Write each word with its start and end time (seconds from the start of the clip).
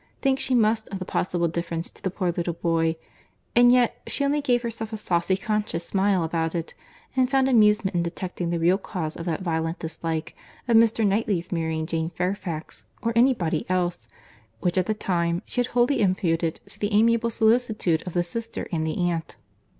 Think 0.23 0.39
she 0.39 0.55
must 0.55 0.87
of 0.87 0.97
the 0.97 1.05
possible 1.05 1.47
difference 1.47 1.91
to 1.91 2.01
the 2.01 2.09
poor 2.09 2.31
little 2.31 2.55
boy; 2.55 2.95
and 3.55 3.71
yet 3.71 4.01
she 4.07 4.25
only 4.25 4.41
gave 4.41 4.63
herself 4.63 4.91
a 4.91 4.97
saucy 4.97 5.37
conscious 5.37 5.85
smile 5.85 6.23
about 6.23 6.55
it, 6.55 6.73
and 7.15 7.29
found 7.29 7.47
amusement 7.47 7.93
in 7.93 8.01
detecting 8.01 8.49
the 8.49 8.57
real 8.57 8.79
cause 8.79 9.15
of 9.15 9.27
that 9.27 9.41
violent 9.43 9.77
dislike 9.77 10.35
of 10.67 10.75
Mr. 10.75 11.05
Knightley's 11.05 11.51
marrying 11.51 11.85
Jane 11.85 12.09
Fairfax, 12.09 12.85
or 13.03 13.13
any 13.15 13.35
body 13.35 13.63
else, 13.69 14.07
which 14.59 14.75
at 14.75 14.87
the 14.87 14.95
time 14.95 15.43
she 15.45 15.59
had 15.61 15.67
wholly 15.67 16.01
imputed 16.01 16.55
to 16.65 16.79
the 16.79 16.91
amiable 16.93 17.29
solicitude 17.29 18.01
of 18.07 18.13
the 18.13 18.23
sister 18.23 18.67
and 18.71 18.87
the 18.87 18.97
aunt. 18.97 19.35